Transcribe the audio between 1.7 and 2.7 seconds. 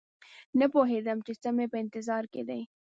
په انتظار کې دي